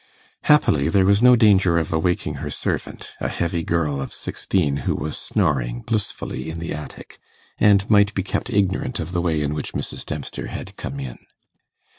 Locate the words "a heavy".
3.19-3.63